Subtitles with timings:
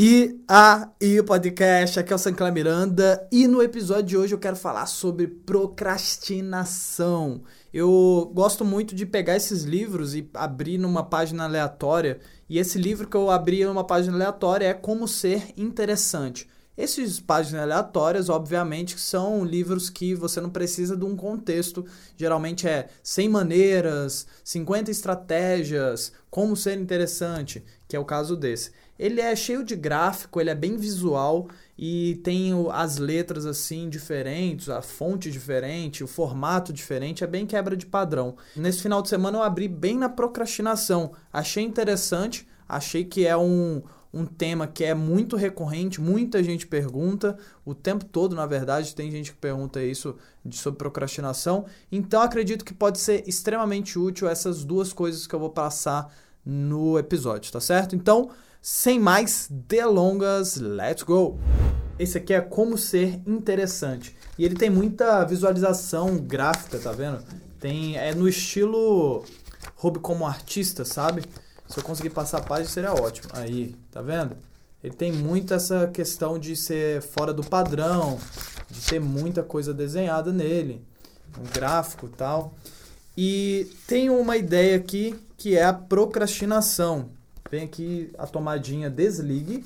[0.00, 4.54] E aí, podcast, aqui é o Sancler Miranda e no episódio de hoje eu quero
[4.54, 7.42] falar sobre procrastinação.
[7.74, 13.08] Eu gosto muito de pegar esses livros e abrir numa página aleatória, e esse livro
[13.08, 16.48] que eu abri numa página aleatória é Como Ser Interessante.
[16.78, 21.84] Esses páginas aleatórias, obviamente, são livros que você não precisa de um contexto.
[22.16, 28.70] Geralmente é 100 maneiras, 50 estratégias, como ser interessante, que é o caso desse.
[28.96, 34.68] Ele é cheio de gráfico, ele é bem visual e tem as letras assim diferentes,
[34.68, 38.36] a fonte diferente, o formato diferente, é bem quebra de padrão.
[38.54, 41.10] Nesse final de semana eu abri bem na procrastinação.
[41.32, 47.36] Achei interessante, achei que é um, um tema que é muito recorrente, muita gente pergunta,
[47.64, 50.16] o tempo todo, na verdade, tem gente que pergunta isso
[50.50, 51.66] sobre procrastinação.
[51.92, 56.12] Então acredito que pode ser extremamente útil essas duas coisas que eu vou passar
[56.44, 57.94] no episódio, tá certo?
[57.94, 58.30] Então,
[58.62, 61.38] sem mais delongas, let's go!
[61.98, 64.16] Esse aqui é como ser interessante.
[64.38, 67.22] E ele tem muita visualização gráfica, tá vendo?
[67.58, 69.24] Tem, é no estilo
[69.74, 71.22] Hobby como artista, sabe?
[71.68, 73.28] Se eu conseguir passar a página seria ótimo.
[73.34, 74.36] Aí, tá vendo?
[74.82, 78.18] Ele tem muito essa questão de ser fora do padrão,
[78.70, 80.82] de ter muita coisa desenhada nele,
[81.38, 82.54] um gráfico tal.
[83.16, 87.10] E tem uma ideia aqui que é a procrastinação.
[87.50, 89.64] Vem aqui a tomadinha desligue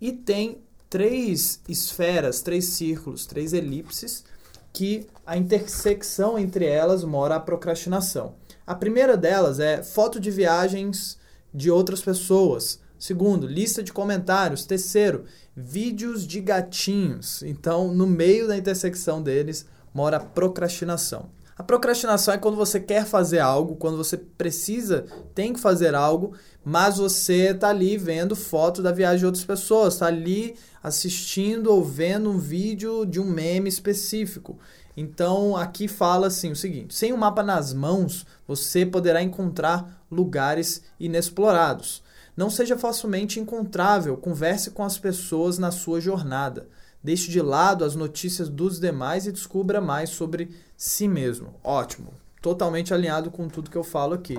[0.00, 4.24] e tem três esferas, três círculos, três elipses
[4.72, 8.34] que a intersecção entre elas mora a procrastinação.
[8.66, 11.18] A primeira delas é foto de viagens
[11.52, 12.80] de outras pessoas.
[12.98, 14.66] Segundo, lista de comentários.
[14.66, 15.24] Terceiro,
[15.56, 17.42] vídeos de gatinhos.
[17.42, 21.30] Então, no meio da intersecção deles mora a procrastinação.
[21.60, 26.32] A procrastinação é quando você quer fazer algo, quando você precisa, tem que fazer algo,
[26.64, 31.84] mas você está ali vendo foto da viagem de outras pessoas, está ali assistindo ou
[31.84, 34.58] vendo um vídeo de um meme específico.
[34.96, 39.99] Então aqui fala assim o seguinte: sem o um mapa nas mãos, você poderá encontrar
[40.10, 42.02] lugares inexplorados.
[42.36, 46.68] Não seja facilmente encontrável, converse com as pessoas na sua jornada.
[47.02, 51.54] Deixe de lado as notícias dos demais e descubra mais sobre si mesmo.
[51.62, 52.12] Ótimo.
[52.42, 54.38] Totalmente alinhado com tudo que eu falo aqui.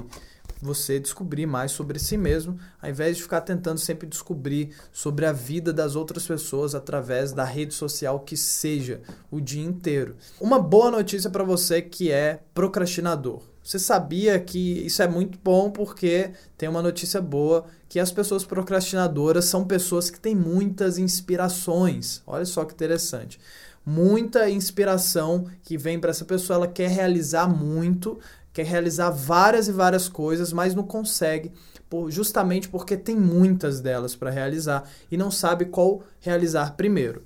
[0.62, 5.32] Você descobrir mais sobre si mesmo, ao invés de ficar tentando sempre descobrir sobre a
[5.32, 10.16] vida das outras pessoas através da rede social que seja o dia inteiro.
[10.40, 13.51] Uma boa notícia para você que é procrastinador.
[13.64, 18.44] Você sabia que isso é muito bom porque tem uma notícia boa que as pessoas
[18.44, 22.24] procrastinadoras são pessoas que têm muitas inspirações.
[22.26, 23.40] Olha só que interessante.
[23.86, 28.20] Muita inspiração que vem para essa pessoa, ela quer realizar muito,
[28.54, 31.52] quer realizar várias e várias coisas, mas não consegue,
[32.10, 37.24] justamente porque tem muitas delas para realizar e não sabe qual realizar primeiro.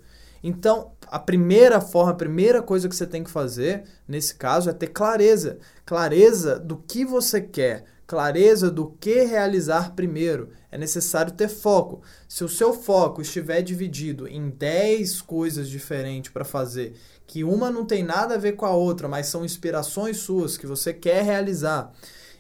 [0.48, 4.74] Então, a primeira forma, a primeira coisa que você tem que fazer, nesse caso, é
[4.74, 5.58] ter clareza.
[5.84, 10.50] Clareza do que você quer, clareza do que realizar primeiro.
[10.72, 12.04] É necessário ter foco.
[12.30, 16.94] Se o seu foco estiver dividido em 10 coisas diferentes para fazer,
[17.26, 20.68] que uma não tem nada a ver com a outra, mas são inspirações suas que
[20.68, 21.92] você quer realizar,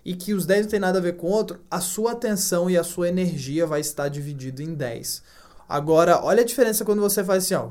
[0.05, 2.69] e que os 10 não tem nada a ver com o outro, a sua atenção
[2.69, 5.23] e a sua energia vai estar dividido em 10.
[5.67, 7.69] Agora, olha a diferença quando você faz assim, ó.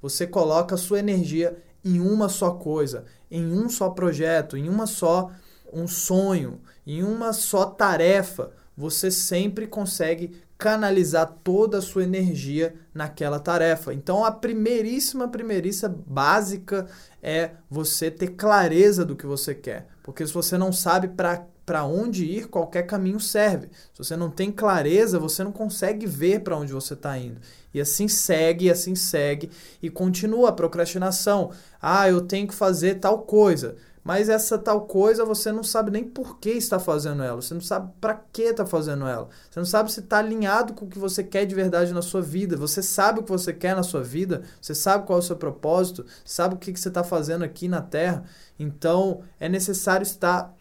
[0.00, 4.86] Você coloca a sua energia em uma só coisa, em um só projeto, em uma
[4.86, 5.30] só
[5.72, 8.52] um sonho, em uma só tarefa.
[8.76, 13.94] Você sempre consegue canalizar toda a sua energia naquela tarefa.
[13.94, 16.86] Então, a primeiríssima, primeiríssima básica
[17.22, 19.88] é você ter clareza do que você quer.
[20.08, 21.06] Porque se você não sabe
[21.66, 23.68] para onde ir, qualquer caminho serve.
[23.92, 27.38] Se você não tem clareza, você não consegue ver para onde você está indo.
[27.74, 29.50] E assim segue, e assim segue,
[29.82, 31.50] e continua a procrastinação.
[31.78, 33.76] Ah, eu tenho que fazer tal coisa.
[34.02, 37.36] Mas essa tal coisa você não sabe nem por que está fazendo ela.
[37.40, 39.28] Você não sabe para que está fazendo ela.
[39.50, 42.22] Você não sabe se está alinhado com o que você quer de verdade na sua
[42.22, 42.56] vida.
[42.56, 44.42] Você sabe o que você quer na sua vida.
[44.60, 46.06] Você sabe qual é o seu propósito.
[46.24, 48.24] Sabe o que, que você está fazendo aqui na Terra.
[48.58, 50.54] Então é necessário estar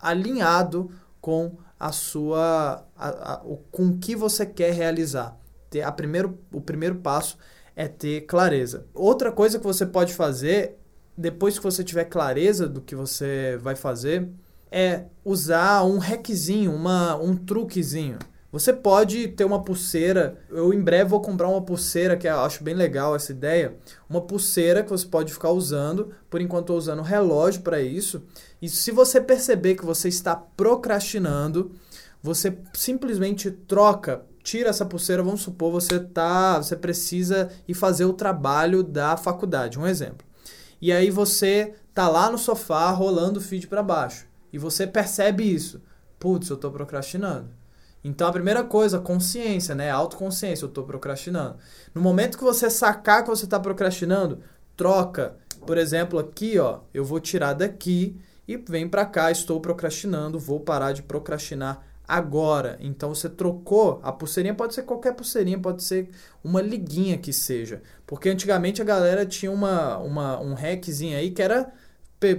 [0.00, 0.90] alinhado
[1.20, 3.36] com a sua a, a,
[3.70, 5.36] com o que você quer realizar.
[5.68, 7.36] Ter a primeiro, o primeiro passo
[7.76, 8.86] é ter clareza.
[8.94, 10.78] Outra coisa que você pode fazer
[11.16, 14.28] depois que você tiver clareza do que você vai fazer
[14.70, 18.18] é usar um hackzinho, uma, um truquezinho.
[18.50, 20.38] Você pode ter uma pulseira.
[20.48, 23.76] Eu em breve vou comprar uma pulseira que eu acho bem legal essa ideia.
[24.08, 26.12] Uma pulseira que você pode ficar usando.
[26.30, 28.22] Por enquanto estou usando relógio para isso.
[28.62, 31.72] E se você perceber que você está procrastinando,
[32.22, 38.12] você simplesmente troca tira essa pulseira, vamos supor, você tá, você precisa ir fazer o
[38.12, 40.24] trabalho da faculdade, um exemplo.
[40.84, 45.42] E aí você tá lá no sofá rolando o feed para baixo e você percebe
[45.42, 45.80] isso.
[46.18, 47.48] Putz, eu tô procrastinando.
[48.04, 49.90] Então a primeira coisa, consciência, né?
[49.90, 51.56] Autoconsciência, eu tô procrastinando.
[51.94, 54.40] No momento que você sacar que você tá procrastinando,
[54.76, 55.38] troca.
[55.66, 60.60] Por exemplo, aqui, ó, eu vou tirar daqui e vem para cá, estou procrastinando, vou
[60.60, 62.76] parar de procrastinar agora.
[62.80, 66.10] Então você trocou, a pulseirinha pode ser qualquer pulseirinha, pode ser
[66.42, 67.82] uma liguinha que seja.
[68.06, 71.72] Porque antigamente a galera tinha uma, uma, um hackzinho aí que era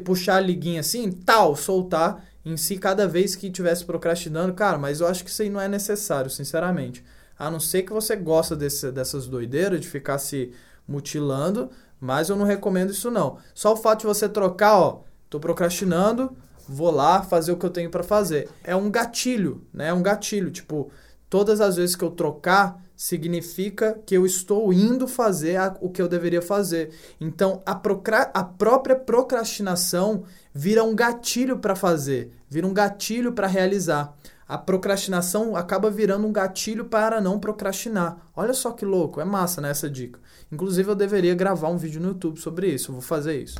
[0.03, 4.53] puxar a liguinha assim, tal, soltar em si cada vez que estivesse procrastinando.
[4.53, 7.03] Cara, mas eu acho que isso aí não é necessário, sinceramente.
[7.37, 10.53] A não ser que você gosta desse, dessas doideiras de ficar se
[10.87, 11.69] mutilando,
[11.99, 13.37] mas eu não recomendo isso não.
[13.53, 16.35] Só o fato de você trocar, ó, tô procrastinando,
[16.67, 18.49] vou lá fazer o que eu tenho para fazer.
[18.63, 19.89] É um gatilho, né?
[19.89, 20.91] É um gatilho, tipo,
[21.29, 26.01] todas as vezes que eu trocar, significa que eu estou indo fazer a, o que
[26.01, 26.91] eu deveria fazer.
[27.19, 30.23] Então, a, procra a própria procrastinação
[30.53, 34.15] vira um gatilho para fazer, vira um gatilho para realizar.
[34.47, 38.17] A procrastinação acaba virando um gatilho para não procrastinar.
[38.35, 40.19] Olha só que louco, é massa né, essa dica.
[40.51, 43.57] Inclusive, eu deveria gravar um vídeo no YouTube sobre isso, eu vou fazer isso.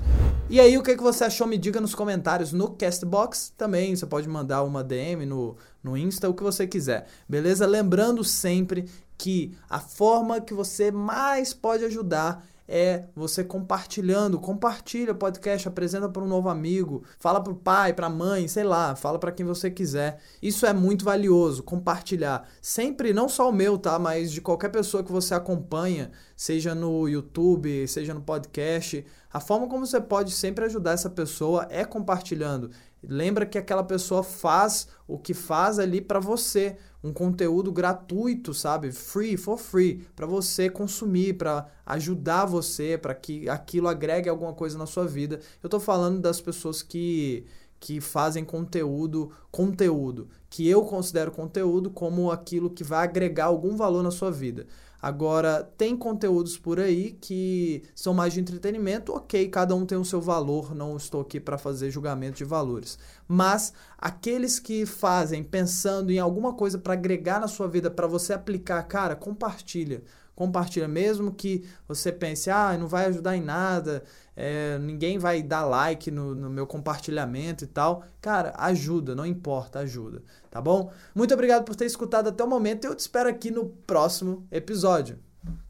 [0.47, 1.47] E aí, o que, que você achou?
[1.47, 3.95] Me diga nos comentários no Castbox também.
[3.95, 7.07] Você pode mandar uma DM no, no Insta, o que você quiser.
[7.27, 7.65] Beleza?
[7.65, 8.85] Lembrando sempre
[9.17, 16.09] que a forma que você mais pode ajudar é você compartilhando, compartilha o podcast, apresenta
[16.09, 19.31] para um novo amigo, fala para o pai, para a mãe, sei lá, fala para
[19.31, 20.19] quem você quiser.
[20.41, 22.47] Isso é muito valioso, compartilhar.
[22.61, 27.07] Sempre, não só o meu, tá, mas de qualquer pessoa que você acompanha, seja no
[27.07, 32.71] YouTube, seja no podcast, a forma como você pode sempre ajudar essa pessoa é compartilhando.
[33.09, 38.91] Lembra que aquela pessoa faz o que faz ali para você, um conteúdo gratuito, sabe?
[38.91, 44.77] Free, for free, para você consumir, para ajudar você, para que aquilo agregue alguma coisa
[44.77, 45.39] na sua vida.
[45.61, 47.45] Eu estou falando das pessoas que
[47.79, 54.01] que fazem conteúdo, conteúdo, que eu considero conteúdo como aquilo que vai agregar algum valor
[54.01, 54.65] na sua vida.
[55.05, 60.03] Agora, tem conteúdos por aí que são mais de entretenimento, ok, cada um tem o
[60.03, 62.97] seu valor, não estou aqui para fazer julgamento de valores.
[63.27, 68.33] Mas aqueles que fazem pensando em alguma coisa para agregar na sua vida, para você
[68.33, 70.01] aplicar, cara, compartilha
[70.35, 74.03] compartilha, mesmo que você pense, ah, não vai ajudar em nada,
[74.35, 78.03] é, ninguém vai dar like no, no meu compartilhamento e tal.
[78.21, 80.21] Cara, ajuda, não importa, ajuda,
[80.51, 80.91] tá bom?
[81.13, 84.45] Muito obrigado por ter escutado até o momento e eu te espero aqui no próximo
[84.51, 85.17] episódio.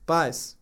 [0.05, 0.53] Paz!